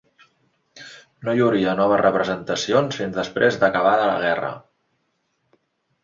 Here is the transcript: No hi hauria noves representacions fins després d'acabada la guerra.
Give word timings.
No 1.25 1.33
hi 1.33 1.41
hauria 1.47 1.75
noves 1.79 1.99
representacions 2.01 2.97
fins 3.01 3.19
després 3.19 3.59
d'acabada 3.65 4.07
la 4.13 4.17
guerra. 4.25 4.49